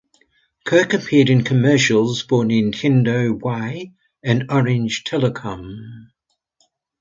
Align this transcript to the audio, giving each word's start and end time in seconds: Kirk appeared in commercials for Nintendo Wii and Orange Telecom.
Kirk 0.65 0.95
appeared 0.95 1.29
in 1.29 1.43
commercials 1.43 2.23
for 2.23 2.43
Nintendo 2.43 3.37
Wii 3.39 3.93
and 4.23 4.45
Orange 4.51 5.03
Telecom. 5.03 5.77